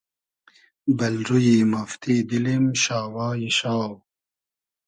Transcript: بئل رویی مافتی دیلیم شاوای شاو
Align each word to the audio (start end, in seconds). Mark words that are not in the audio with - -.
بئل 0.97 1.15
رویی 1.29 1.57
مافتی 1.71 2.15
دیلیم 2.29 2.65
شاوای 2.83 3.43
شاو 3.57 3.91